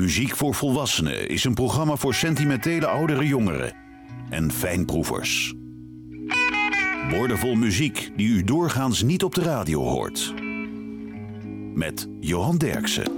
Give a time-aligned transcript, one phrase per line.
[0.00, 3.72] Muziek voor Volwassenen is een programma voor sentimentele oudere jongeren
[4.30, 5.54] en fijnproevers.
[7.10, 10.34] Woordenvol muziek die u doorgaans niet op de radio hoort.
[11.74, 13.12] Met Johan Derksen.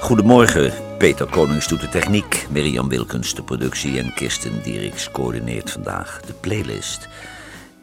[0.00, 6.20] Goedemorgen, Peter Konings doet de techniek, Mirjam Wilkens de productie en Kirsten Dieriks coördineert vandaag
[6.20, 7.08] de playlist.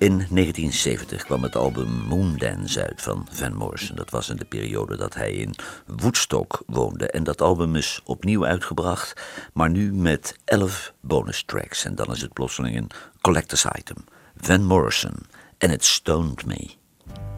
[0.04, 3.96] In 1970 kwam het album Moondance uit van Van Morrison.
[3.96, 7.07] Dat was in de periode dat hij in Woodstock woonde.
[7.07, 9.21] En dat album is opnieuw uitgebracht,
[9.54, 11.86] maar nu met 11 bonus tracks.
[11.86, 12.89] En dan is het plotseling een
[13.21, 13.97] collector's item.
[14.38, 15.16] Van Morrison
[15.58, 16.70] en It Stoned Me.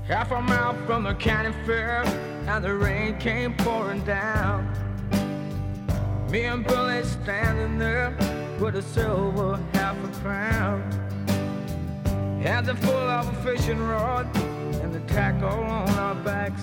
[0.07, 2.03] Half a mile from the county fair,
[2.47, 4.69] and the rain came pouring down.
[6.29, 8.15] Me and Billy standing there
[8.59, 11.04] with a silver half a crown.
[12.45, 16.61] Hands are full of a fishing rod and the tackle on our backs.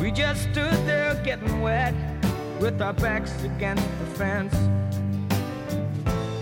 [0.00, 1.92] We just stood there getting wet
[2.58, 4.54] with our backs against the fence.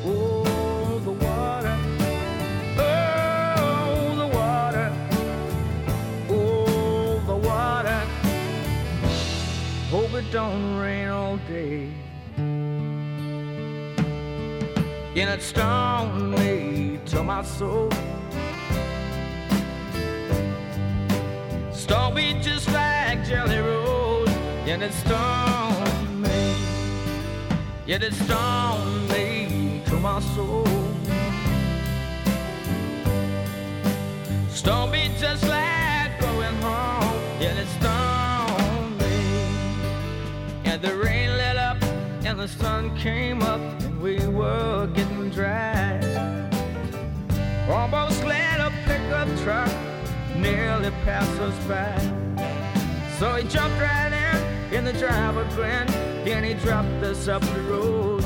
[0.05, 1.77] Oh, the water.
[2.79, 4.93] Oh, the water.
[6.31, 8.01] Oh, the water.
[9.91, 11.91] Hope it don't rain all day.
[15.17, 16.82] And it stung me
[17.13, 17.91] to my soul.
[22.15, 24.29] Me just like Jelly Roll.
[24.67, 26.55] And it stung me.
[27.87, 30.67] Yet it stung me to my soul.
[34.91, 37.21] Me just like going home.
[37.41, 39.17] Yet it stung me.
[40.65, 41.83] And the rain let up
[42.25, 46.52] and the sun came up and we were getting dry.
[47.69, 49.71] Almost let a pickup truck
[50.37, 51.97] nearly pass us by.
[53.19, 55.89] So he jumped right in, in the driver grinned,
[56.27, 58.25] then he dropped us up the road.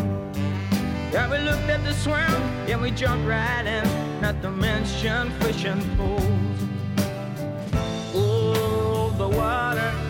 [1.12, 2.16] Yeah, we looked at the swim,
[2.69, 6.22] and we jumped right in, not to mention fishing poles.
[8.15, 10.06] Oh, the water.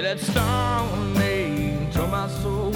[0.00, 2.72] Yeah, that stung me to my soul.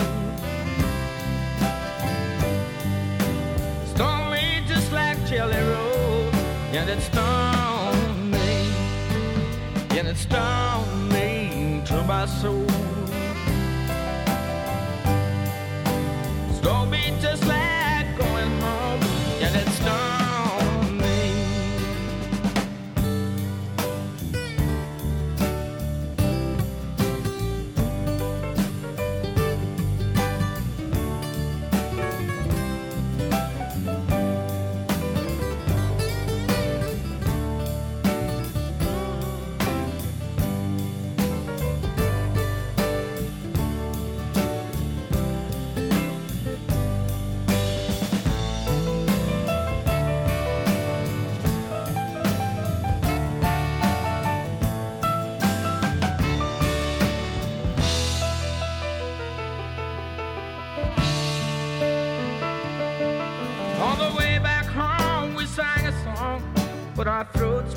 [3.95, 6.31] Stung me just like Jelly Roll.
[6.71, 8.69] Yeah, that stung me.
[9.97, 12.69] Yeah, that stung me to my soul.
[16.59, 17.64] Stung me just like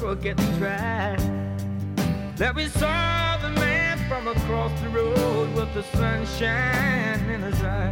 [0.08, 1.18] were getting dry.
[2.38, 7.92] Then we saw the man from across the road with the sunshine in his eye.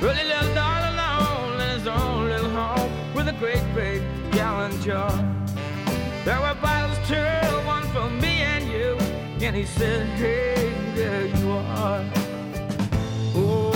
[0.00, 4.00] Really lived all alone in his own little home with a great big
[4.32, 5.12] gallon jar.
[6.24, 8.96] There were bottles too, one for me and you.
[9.46, 12.02] And he said, Hey, there you are.
[13.34, 13.75] Oh,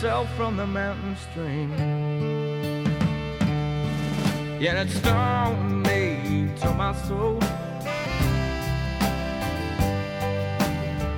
[0.00, 1.70] Get myself from the mountain stream.
[4.58, 7.38] Yet it stung me to my soul.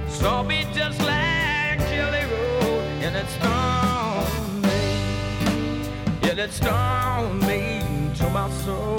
[0.08, 6.26] Saw me just like Jelly Roll, and it stung me.
[6.26, 8.98] Yet it stung me to my soul.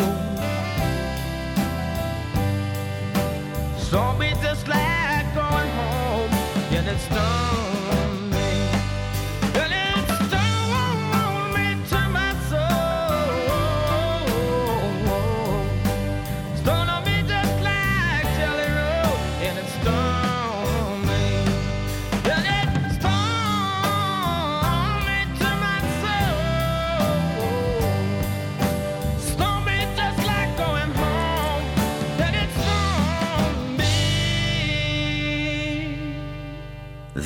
[3.77, 6.31] Saw me just like going home,
[6.71, 8.02] yet it stung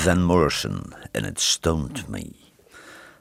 [0.07, 2.31] Van Morrison en het Stoned Me.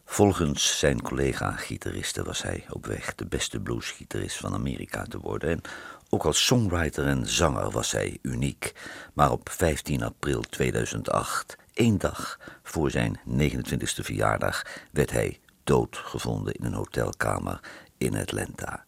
[0.04, 5.50] Volgens zijn collega-gitaristen was hij op weg de beste bluesgitarist van Amerika te worden.
[5.50, 5.60] En
[6.08, 8.72] ook als songwriter en zanger was hij uniek.
[9.12, 16.64] Maar op 15 april 2008, één dag voor zijn 29e verjaardag, werd hij doodgevonden in
[16.64, 17.60] een hotelkamer
[17.98, 18.84] in Atlanta.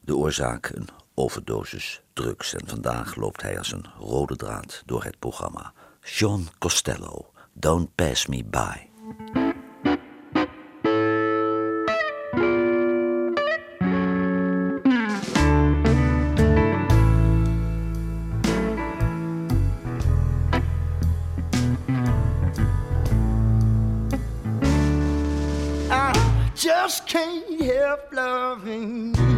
[0.00, 5.18] De oorzaak een overdosis drugs en vandaag loopt hij als een rode draad door het
[5.18, 5.72] programma.
[6.10, 8.88] Sean Costello, Don't Pass Me By.
[26.56, 29.37] just can't help loving you.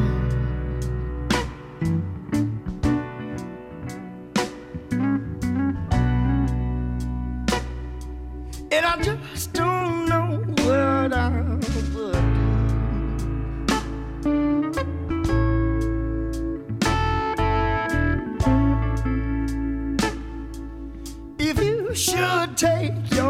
[8.82, 11.28] And I just don't know what I
[11.94, 12.14] would do.
[21.38, 23.29] If you should take your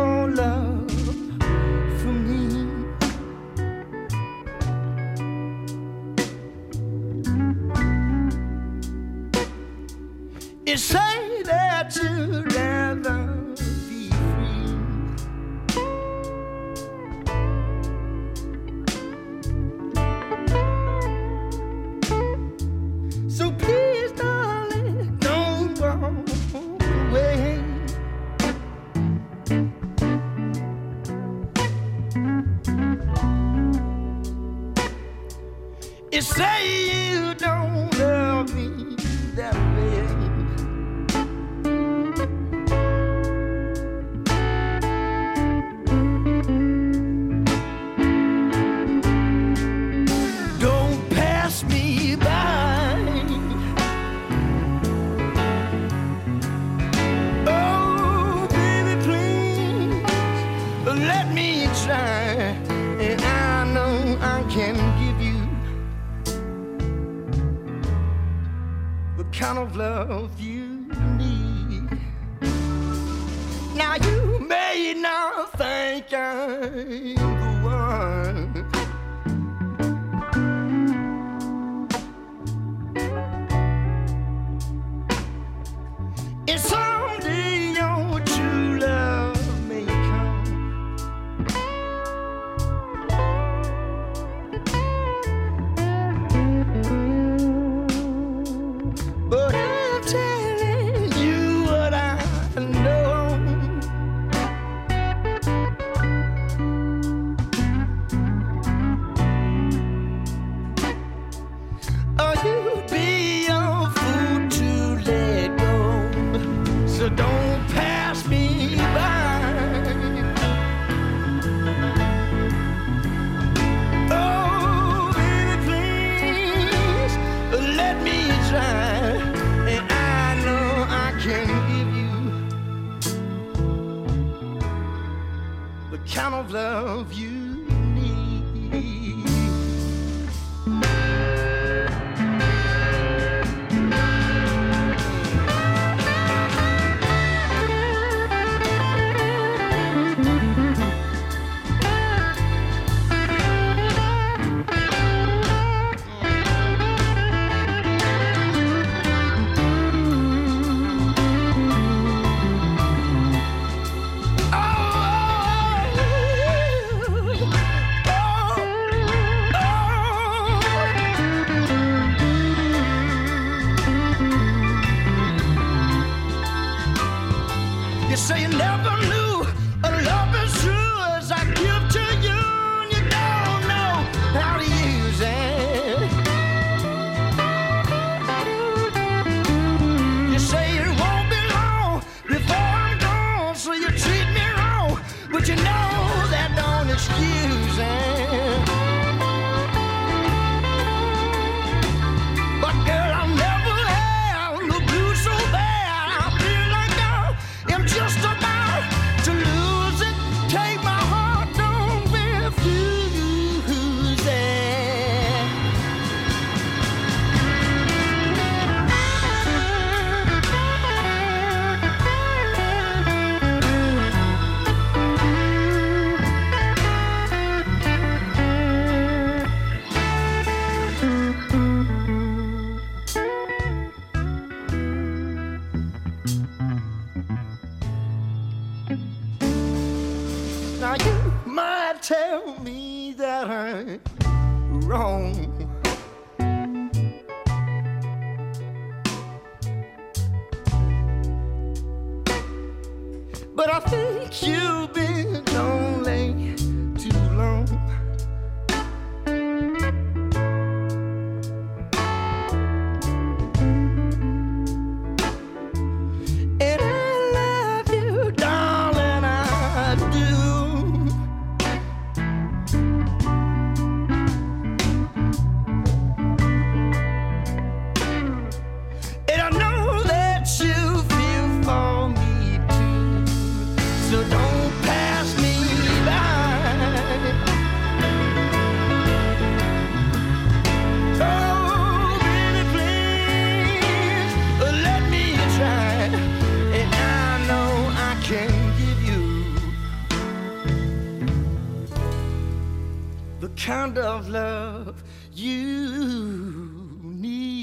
[303.70, 305.00] kind of love
[305.32, 307.60] you need.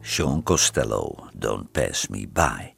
[0.00, 2.74] Sean Costello, Don't Pass Me By.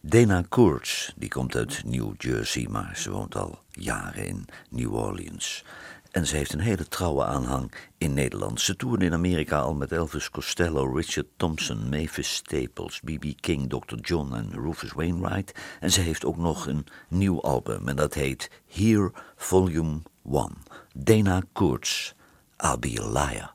[0.00, 5.64] Dana Kurtz, die komt uit New Jersey, maar ze woont al jaren in New Orleans.
[6.10, 8.60] En ze heeft een hele trouwe aanhang in Nederland.
[8.60, 13.24] Ze toerde in Amerika al met Elvis Costello, Richard Thompson, Mavis Staples, B.B.
[13.40, 13.94] King, Dr.
[14.00, 15.58] John en Rufus Wainwright.
[15.80, 20.00] En ze heeft ook nog een nieuw album en dat heet Here Volume
[20.32, 20.50] 1.
[20.94, 22.12] Dana Kurtz,
[22.56, 23.54] I'll Be a Liar.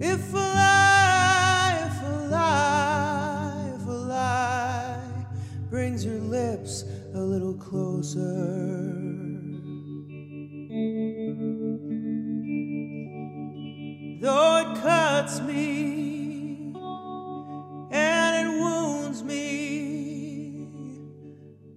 [0.00, 5.26] If a lie, if a lie, if a lie
[5.68, 8.20] brings your lips a little closer.
[14.20, 16.72] Though it cuts me
[17.90, 20.68] and it wounds me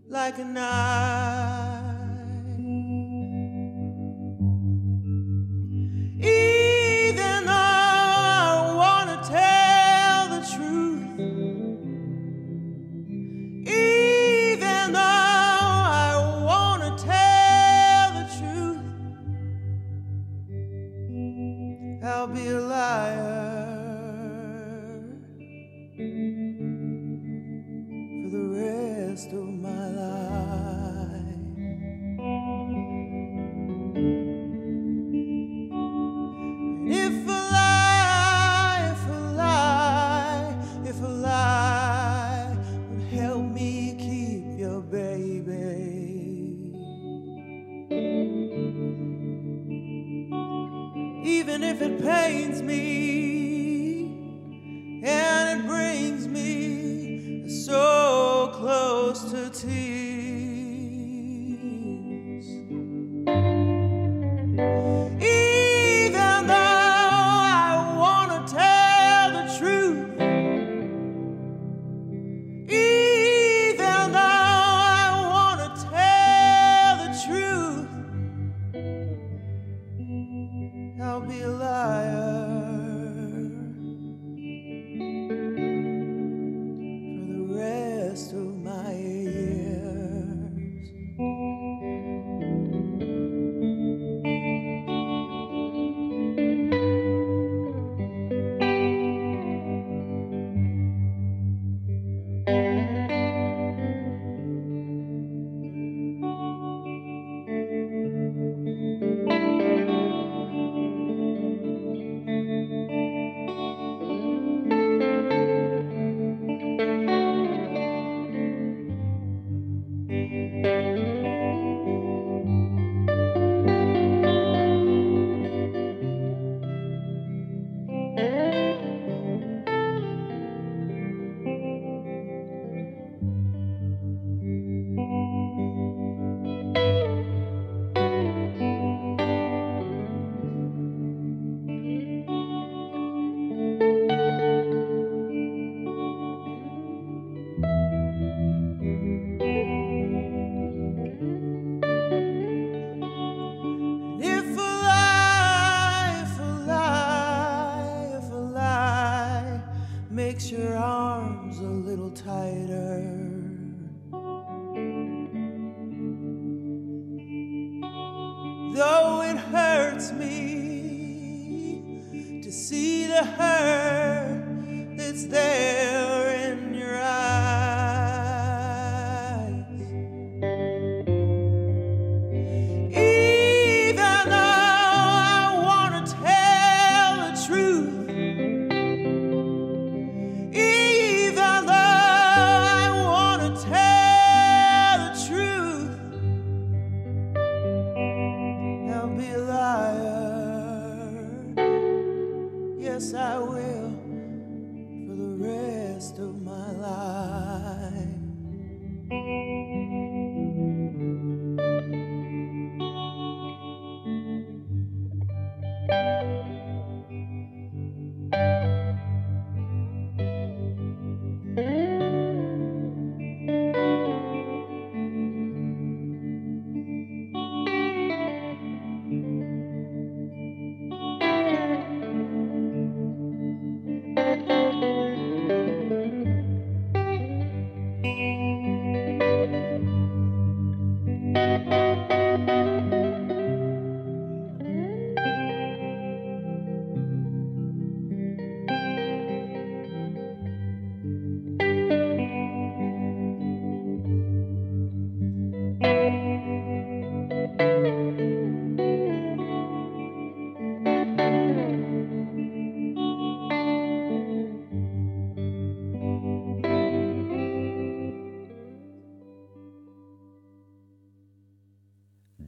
[0.08, 1.71] like a knife.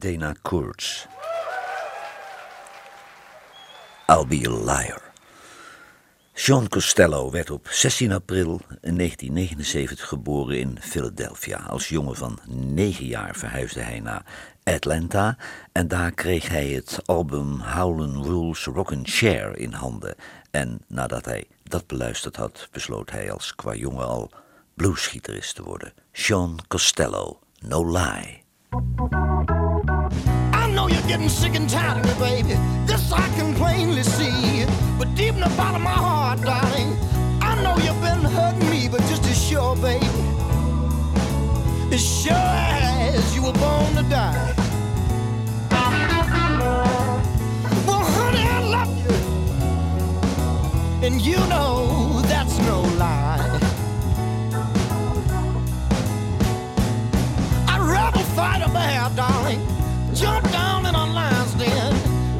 [0.04, 1.06] Dana Kurtz.
[4.06, 5.00] I'll be a liar.
[6.34, 11.56] Sean Costello werd op 16 april 1979 geboren in Philadelphia.
[11.56, 14.24] Als jongen van 9 jaar verhuisde hij naar
[14.64, 15.36] Atlanta
[15.72, 20.14] en daar kreeg hij het album Howlin' Rules Rockin' Share in handen.
[20.50, 24.30] En nadat hij dat beluisterd had, besloot hij als qua jongen al
[24.74, 25.92] bluesgitarist te worden.
[26.12, 28.42] Sean Costello, No Lie.
[30.84, 32.56] Know you're getting sick and tired of me, baby.
[32.84, 34.66] This I can plainly see.
[34.98, 36.94] But deep in the bottom of my heart, darling,
[37.40, 40.04] I know you've been hurting me, but just as sure, baby,
[41.90, 44.54] as sure as you were born to die.
[47.86, 49.14] Well, honey, I love you,
[51.06, 53.58] and you know that's no lie.
[57.68, 59.73] I'd rather fight a bear, darling.
[60.14, 61.92] Jump down in our lion's den.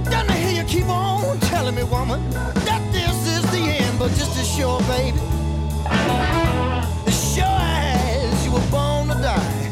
[0.04, 3.98] Then to hear you keep on telling me, woman, that this is the end.
[3.98, 5.18] But just as sure, baby,
[7.06, 9.70] as sure as you were born to die.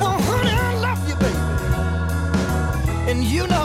[0.00, 1.36] Well, honey, I love you, baby.
[3.10, 3.61] And you know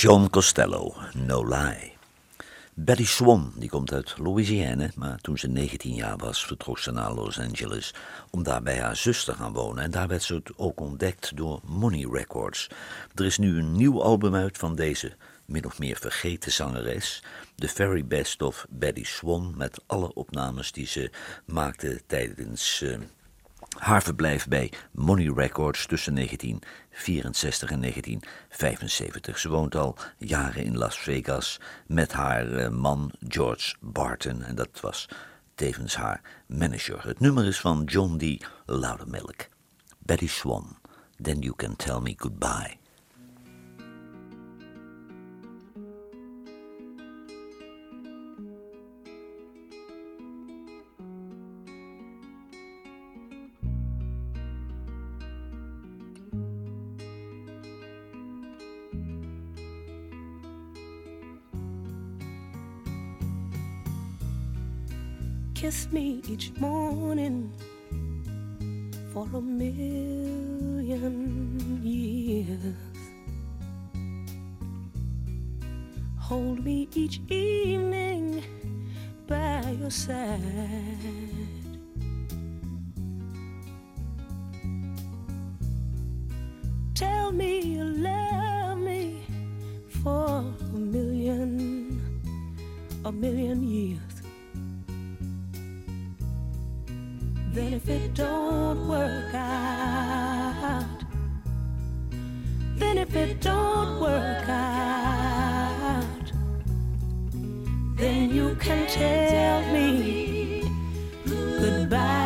[0.00, 1.92] Sean Costello, No Lie.
[2.74, 7.12] Betty Swan, die komt uit Louisiana, maar toen ze 19 jaar was, vertrok ze naar
[7.12, 7.94] Los Angeles
[8.30, 9.84] om daar bij haar zus te gaan wonen.
[9.84, 12.68] En daar werd ze ook ontdekt door Money Records.
[13.14, 15.12] Er is nu een nieuw album uit van deze
[15.44, 17.22] min of meer vergeten zangeres.
[17.56, 21.10] The Very Best of Betty Swan, met alle opnames die ze
[21.44, 22.98] maakte tijdens uh,
[23.78, 29.38] haar verblijf bij Money Records tussen 1964 en 1975.
[29.38, 34.80] Ze woont al jaren in Las Vegas met haar uh, man George Barton en dat
[34.80, 35.08] was
[35.54, 37.06] tevens haar manager.
[37.06, 38.46] Het nummer is van John D.
[38.66, 39.48] Loudermilk.
[39.98, 40.76] Betty Swan,
[41.22, 42.78] Then You Can Tell Me Goodbye.
[65.70, 67.52] Kiss me each morning
[69.12, 70.90] for a million
[71.80, 72.74] years.
[76.18, 78.42] Hold me each evening
[79.28, 80.40] by your side.
[86.96, 89.22] Tell me you love me
[90.02, 90.42] for
[90.74, 92.02] a million,
[93.04, 94.09] a million years.
[97.52, 100.84] Then if it don't work out,
[102.76, 106.04] then if it don't work out,
[107.96, 110.62] then you can tell me
[111.26, 112.20] goodbye.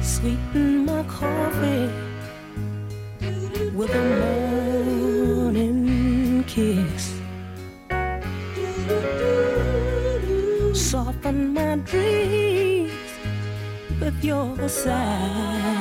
[0.00, 1.90] Sweeten my coffee
[3.76, 4.04] with a
[5.44, 7.17] morning kiss.
[14.22, 15.77] Your side.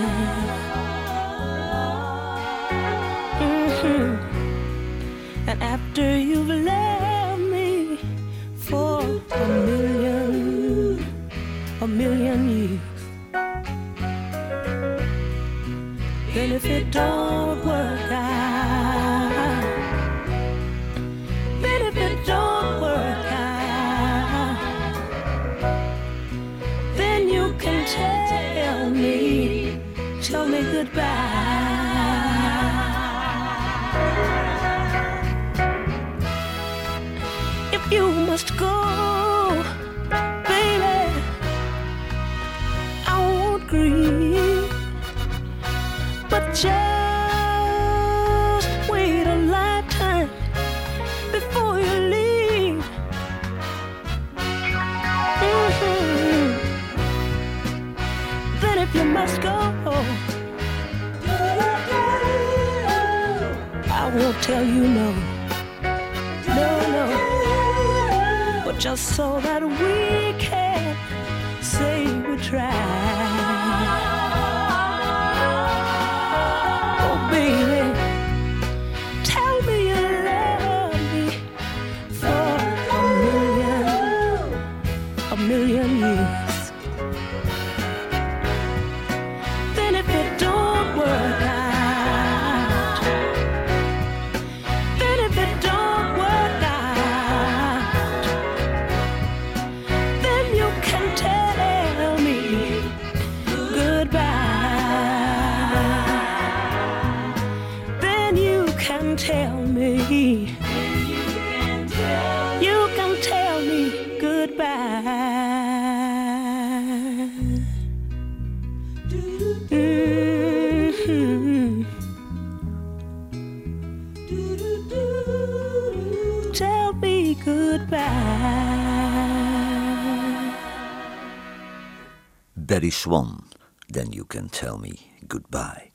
[132.77, 133.43] Betty Swan,
[133.91, 135.91] Then You Can Tell Me Goodbye.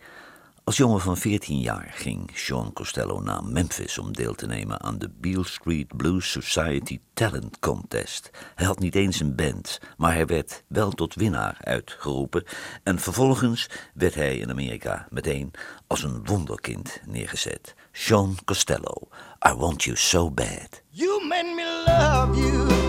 [0.64, 4.98] Als jongen van 14 jaar ging Sean Costello naar Memphis om deel te nemen aan
[4.98, 8.30] de Beale Street Blues Society Talent Contest.
[8.54, 12.44] Hij had niet eens een band, maar hij werd wel tot winnaar uitgeroepen.
[12.82, 15.50] En vervolgens werd hij in Amerika meteen
[15.86, 17.74] als een wonderkind neergezet.
[17.92, 19.08] Sean Costello,
[19.48, 20.82] I Want You So Bad.
[20.88, 22.82] You made me love you.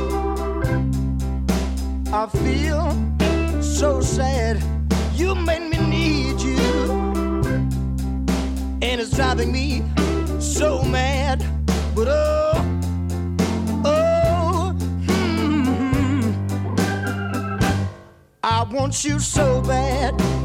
[2.13, 2.92] I feel
[3.73, 4.63] so sad.
[5.15, 6.57] You made me need you,
[8.81, 9.83] and it's driving me
[10.39, 11.43] so mad.
[11.95, 12.53] But oh,
[13.83, 14.75] oh,
[15.07, 16.21] hmm.
[18.43, 20.42] I want you so bad.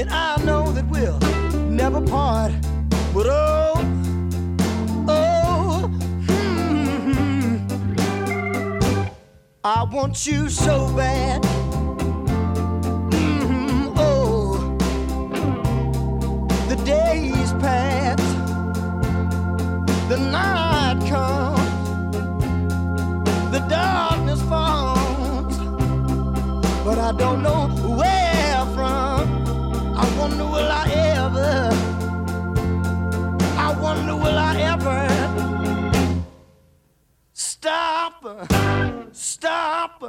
[0.00, 1.18] And I know that we'll
[1.68, 2.52] never part.
[3.12, 3.74] But oh,
[5.08, 5.88] oh,
[6.28, 7.56] hmm,
[9.64, 11.42] I want you so bad.
[13.10, 14.76] Mm, oh,
[16.68, 18.20] the days pass,
[20.08, 22.12] the night comes,
[23.50, 25.58] the darkness falls,
[26.84, 27.77] but I don't know
[30.58, 30.86] will I
[31.22, 31.52] ever?
[33.66, 35.00] I wonder will I ever
[37.32, 38.20] stop?
[39.12, 40.00] Stop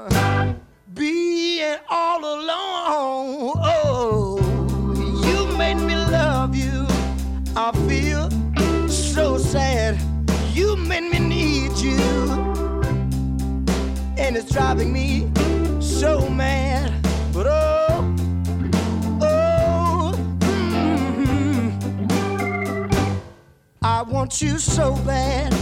[0.93, 3.53] being all alone.
[3.75, 4.39] Oh,
[5.25, 6.87] you made me love you.
[7.55, 8.25] I feel
[8.89, 9.99] so sad.
[10.53, 11.99] You made me need you,
[14.17, 15.29] and it's driving me
[15.79, 16.68] so mad.
[23.81, 25.53] I want you so bad.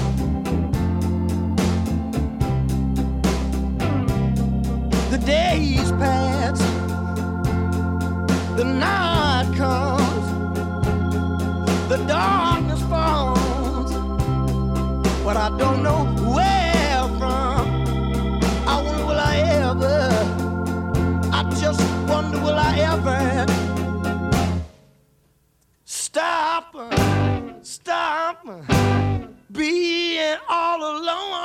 [5.11, 6.59] The days pass,
[8.55, 10.27] the night comes,
[11.89, 12.66] the darkness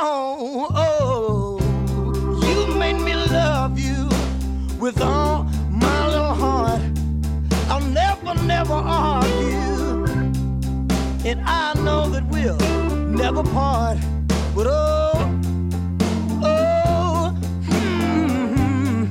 [0.02, 0.68] alone?
[0.74, 1.58] Oh,
[2.46, 4.08] you made me love you
[4.78, 6.80] with all my little heart.
[7.68, 10.04] I'll never, never argue,
[11.24, 12.58] and I know that we'll
[13.06, 13.98] never part.
[14.54, 15.12] But oh,
[16.42, 17.34] oh,
[17.68, 19.04] hmm,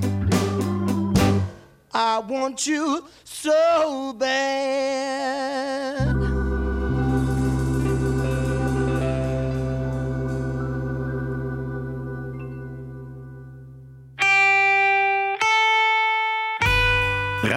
[1.93, 6.01] I want you so bad.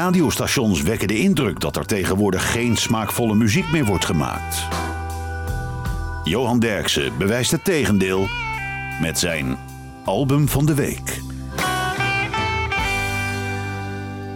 [0.04, 4.68] Radiostations wekken de indruk dat er tegenwoordig geen smaakvolle muziek meer wordt gemaakt.
[6.24, 8.28] Johan Derksen bewijst het tegendeel
[9.00, 9.58] met zijn
[10.04, 11.20] album van de week.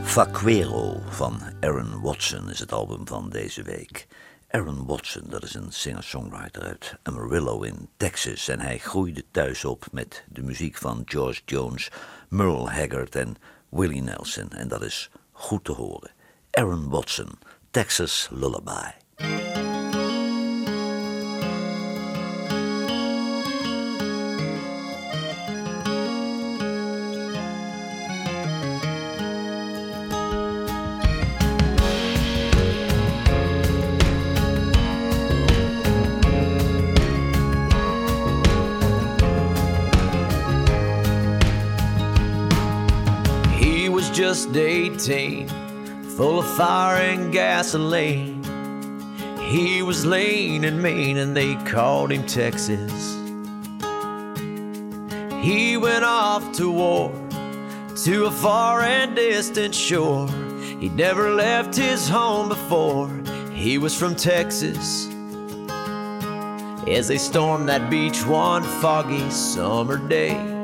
[0.03, 4.07] Vaquero van Aaron Watson is het album van deze week.
[4.51, 8.49] Aaron Watson, dat is een singer-songwriter uit Amarillo in Texas.
[8.49, 11.91] En hij groeide thuis op met de muziek van George Jones,
[12.29, 13.37] Merle Haggard en
[13.69, 14.51] Willie Nelson.
[14.51, 16.11] En dat is goed te horen.
[16.51, 17.39] Aaron Watson,
[17.71, 19.08] Texas Lullaby.
[44.93, 45.49] 18,
[46.17, 48.43] full of fire and gasoline.
[49.39, 53.15] He was lean and mean, and they called him Texas.
[55.43, 57.13] He went off to war
[58.05, 60.27] to a far and distant shore.
[60.81, 63.11] He'd never left his home before.
[63.53, 65.07] He was from Texas.
[66.89, 70.58] As they stormed that beach one foggy summer day.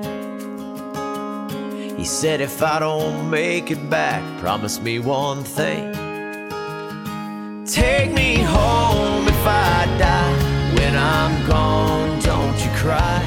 [2.05, 5.91] He said, If I don't make it back, promise me one thing.
[7.65, 10.75] Take me home if I die.
[10.77, 13.23] When I'm gone, don't you cry.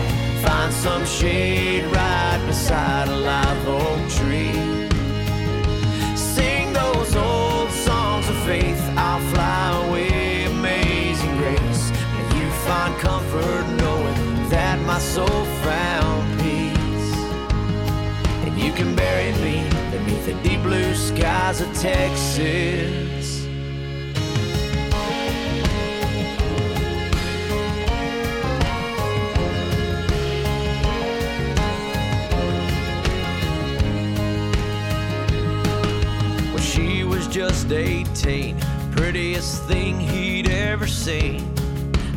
[0.46, 3.47] Find some shade right beside a live
[20.64, 23.46] blue skies of Texas.
[36.54, 38.58] When she was just 18,
[38.92, 41.54] prettiest thing he'd ever seen.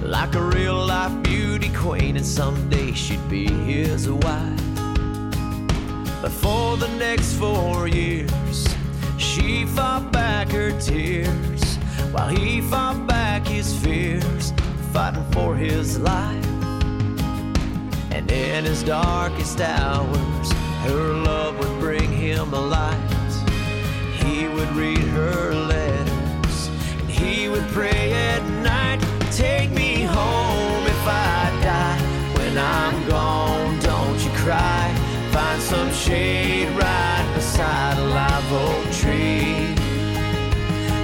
[0.03, 4.60] Like a real life beauty queen, and someday she'd be his wife.
[6.23, 8.69] But for the next four years,
[9.17, 11.77] she fought back her tears
[12.13, 14.53] while he fought back his fears,
[14.93, 16.47] fighting for his life.
[18.11, 20.53] And in his darkest hours,
[20.85, 23.33] her love would bring him a light.
[24.23, 29.01] He would read her letters, and he would pray at night.
[29.33, 31.99] Take me home if I die.
[32.37, 34.90] When I'm gone, don't you cry.
[35.33, 39.77] Find some shade right beside a live oak tree.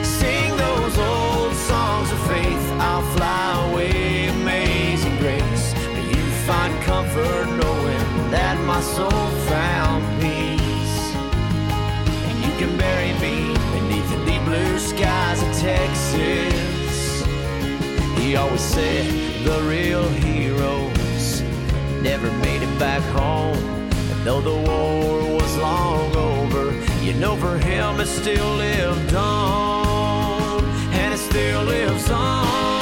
[0.03, 2.67] Sing those old songs of faith.
[2.81, 5.75] I'll fly away, amazing grace.
[5.95, 11.15] May you find comfort knowing that my soul found peace.
[12.29, 17.25] And you can bury me beneath the deep blue skies of Texas.
[18.19, 19.07] He always said
[19.45, 21.43] the real heroes
[22.03, 23.76] never made it back home.
[24.27, 30.65] Though the war was long over, you know for him it still lived on.
[30.95, 32.76] And it still lives on.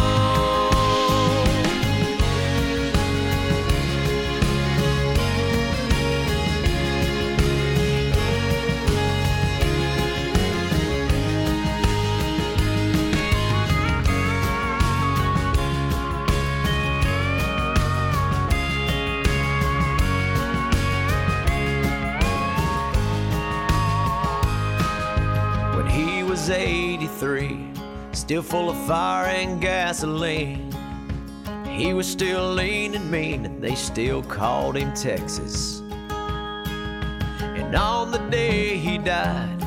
[27.24, 27.70] 83,
[28.12, 30.70] still full of fire and gasoline.
[31.66, 35.80] He was still lean and mean, and they still called him Texas.
[37.40, 39.58] And on the day he died,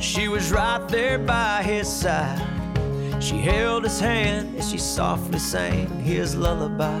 [0.00, 2.40] she was right there by his side.
[3.22, 7.00] She held his hand as she softly sang his lullaby.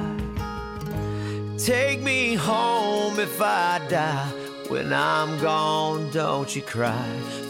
[1.56, 4.43] Take me home if I die.
[4.68, 7.06] When I'm gone, don't you cry.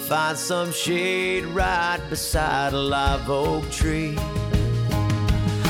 [0.09, 4.19] Find some shade right beside a live oak tree.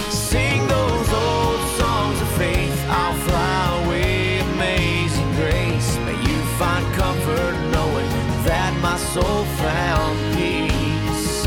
[0.08, 2.86] Sing those old songs of faith.
[2.88, 5.96] I'll fly away, amazing grace.
[6.06, 8.08] May you find comfort knowing
[8.48, 11.44] that my soul found peace.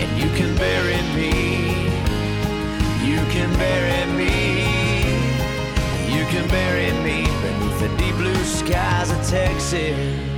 [0.00, 1.90] And you can bury me.
[3.04, 3.99] You can bury
[8.50, 10.29] skies of Texas.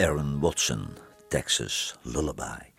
[0.00, 0.96] Aaron Watson,
[1.28, 2.72] Texas Lullaby.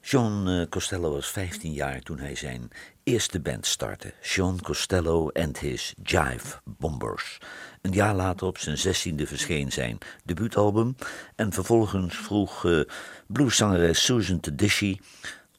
[0.00, 2.70] John eh, Costello was 15 jaar toen hij zijn
[3.02, 4.12] eerste band startte.
[4.22, 7.38] John Costello and His Jive Bombers.
[7.82, 10.96] Een jaar later op zijn zestiende verscheen zijn debuutalbum.
[11.36, 12.80] En vervolgens vroeg uh,
[13.26, 15.00] blueszangeres Susan Tedeschi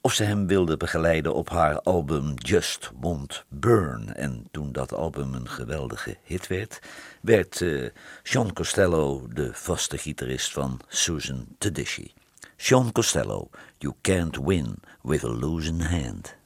[0.02, 4.16] of ze hem wilde begeleiden op haar album Just Won't Burn.
[4.16, 6.80] En toen dat album een geweldige hit werd,
[7.22, 7.90] werd uh,
[8.24, 12.14] John Costello de vaste gitarist van Susan Tedeschi.
[12.58, 16.39] John Costello, You Can't Win with a Losing Hand.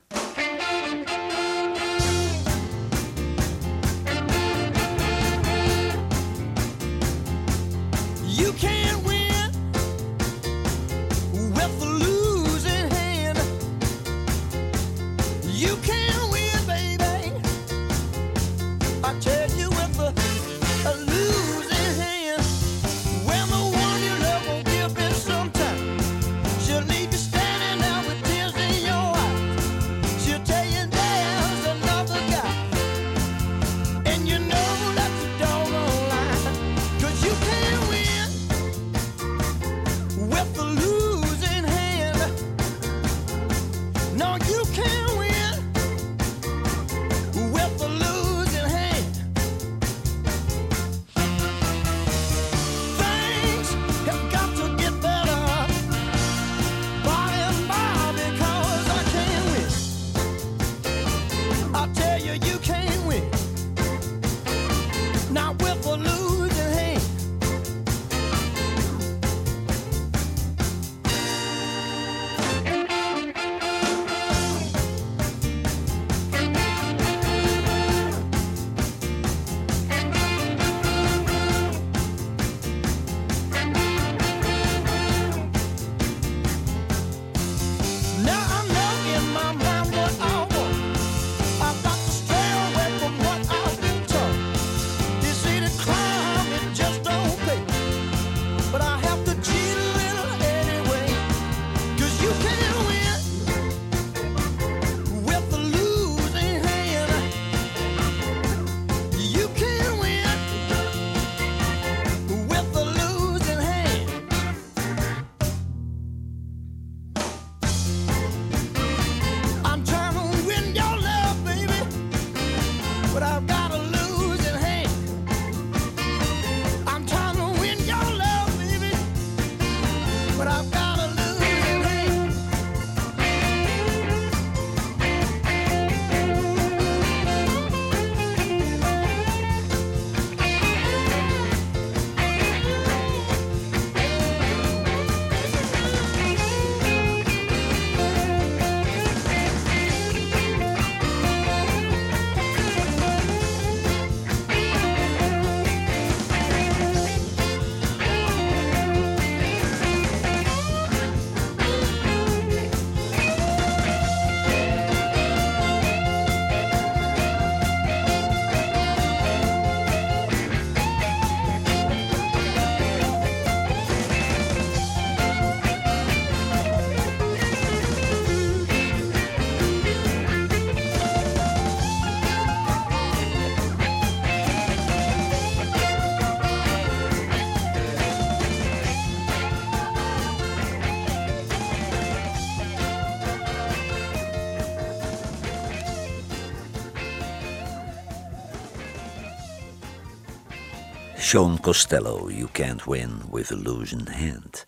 [201.34, 204.66] Sean Costello, You Can't Win with a Losing Hand.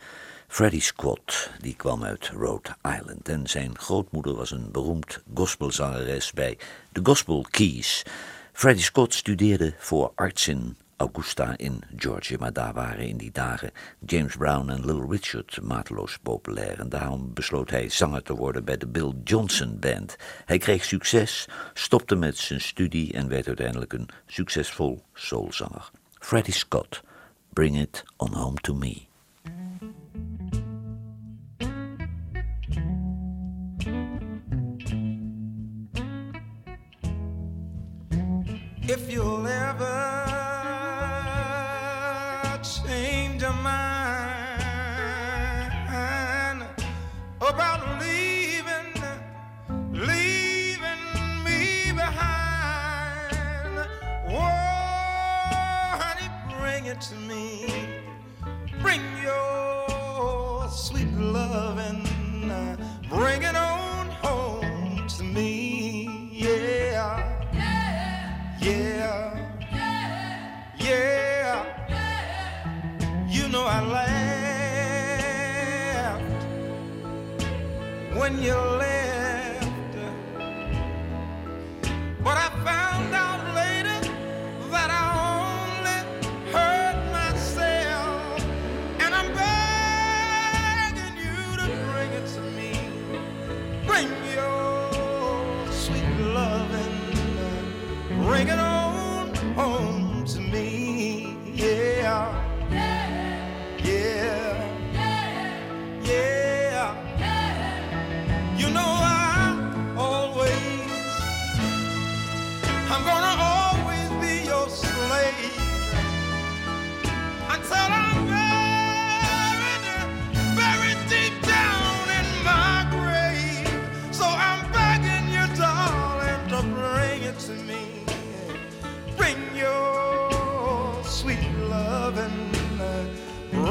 [0.48, 6.58] Freddie Scott, die kwam uit Rhode Island en zijn grootmoeder was een beroemd gospelzangeres bij
[6.92, 8.04] de Gospel Keys.
[8.54, 13.72] Freddie Scott studeerde voor arts in Augusta in Georgia, maar daar waren in die dagen
[14.06, 18.78] James Brown en Little Richard mateloos populair en daarom besloot hij zanger te worden bij
[18.78, 20.16] de Bill Johnson Band.
[20.46, 25.92] Hij kreeg succes, stopte met zijn studie en werd uiteindelijk een succesvol soulzanger.
[26.26, 27.02] Freddie Scott,
[27.54, 29.10] Bring It On Home To Me.
[38.82, 40.15] If you'll ever
[56.96, 57.66] it to me.
[58.82, 62.06] Bring your sweet loving,
[62.50, 62.78] uh,
[63.10, 67.20] bring it on home to me, Yeah,
[67.54, 68.58] yeah.
[68.60, 69.38] Yeah.
[70.78, 71.66] Yeah.
[73.28, 74.24] You know I laughed
[78.18, 78.56] when you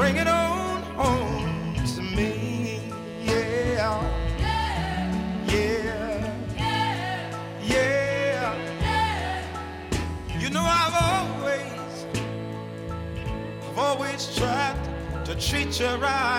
[0.05, 2.93] bring it on home to me,
[3.25, 4.03] yeah.
[4.39, 5.47] Yeah.
[5.47, 7.05] Yeah.
[7.63, 8.55] Yeah.
[10.39, 12.07] You know I've always,
[13.67, 14.77] I've always tried
[15.25, 16.34] to treat you right.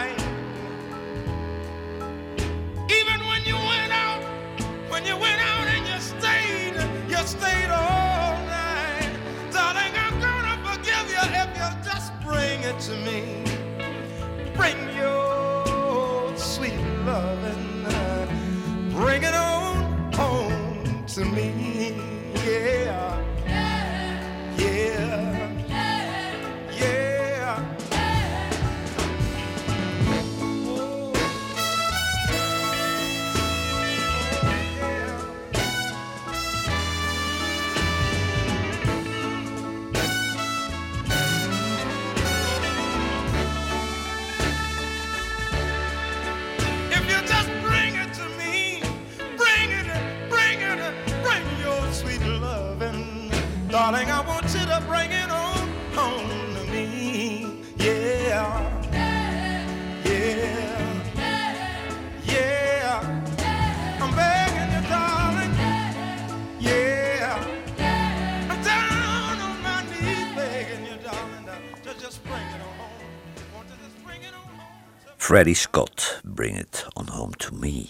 [75.25, 77.87] Freddie Scott, Bring It On Home To Me.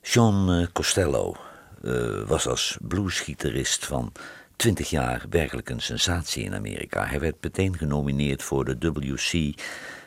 [0.00, 1.36] Sean eh, Costello
[1.82, 4.12] eh, was als bluesgitarist van
[4.56, 7.06] 20 jaar werkelijk een sensatie in Amerika.
[7.06, 9.60] Hij werd meteen genomineerd voor de WC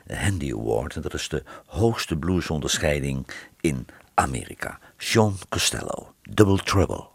[0.07, 0.95] Handy Award.
[0.95, 3.27] En dat is de hoogste bluesonderscheiding
[3.61, 4.79] in Amerika.
[4.97, 7.14] Sean Costello, Double Trouble.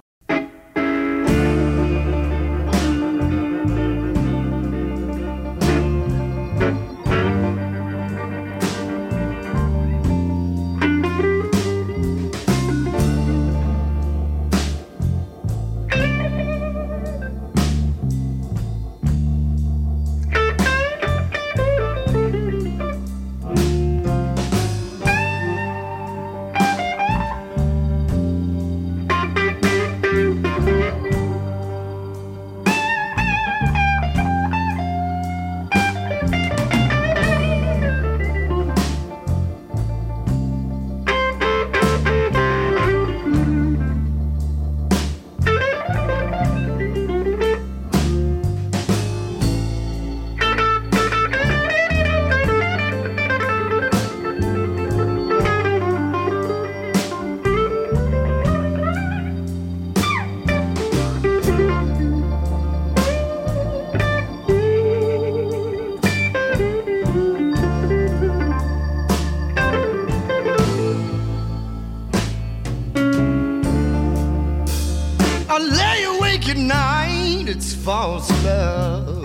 [76.57, 79.25] Night, it's false love.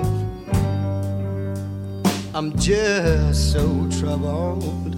[2.34, 4.96] I'm just so troubled.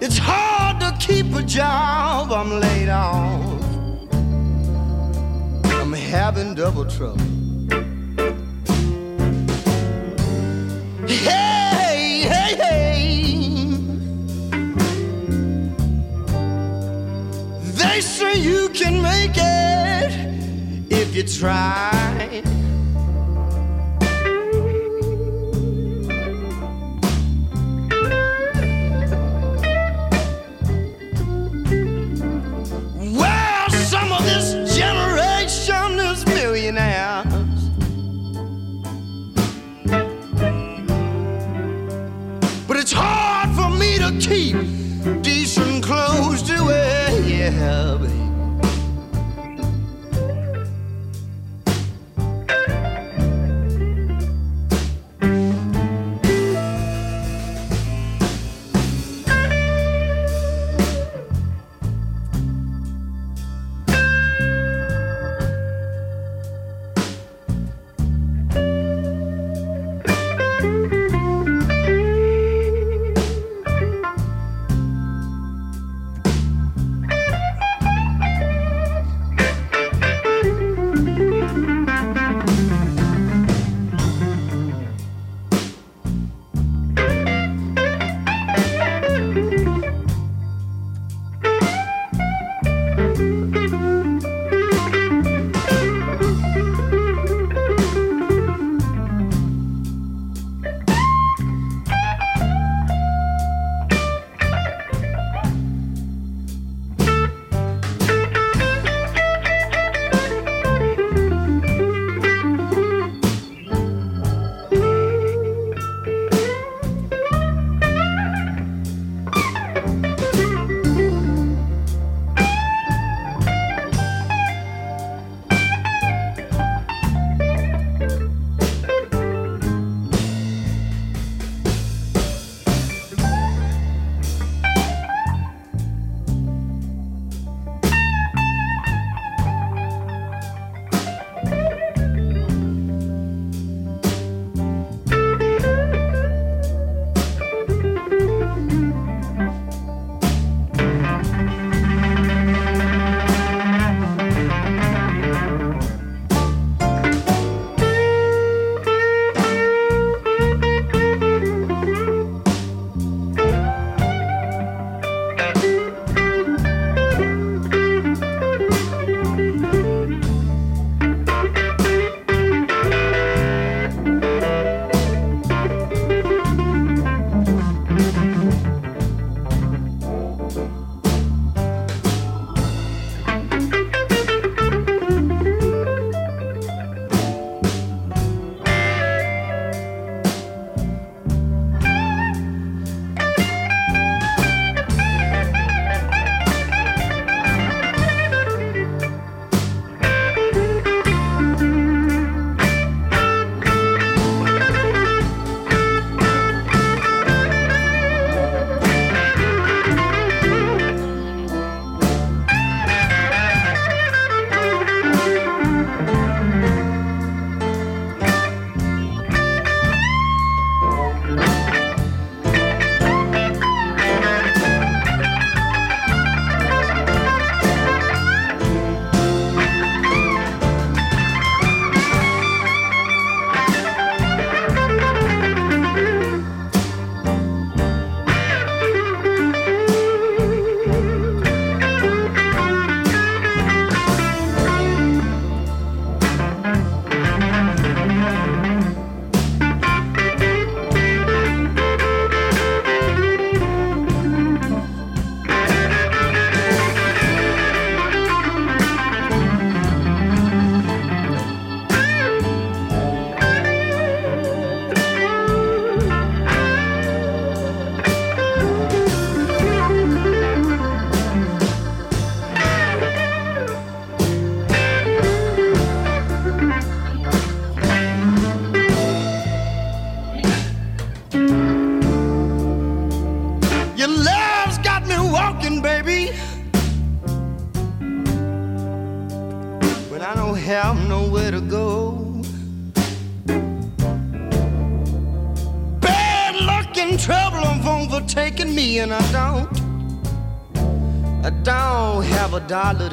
[0.00, 3.62] It's hard to keep a job, I'm laid off.
[5.64, 7.20] I'm having double trouble.
[11.06, 13.23] Hey, hey, hey.
[18.00, 22.63] Say you can make it if you try.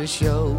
[0.02, 0.51] To show.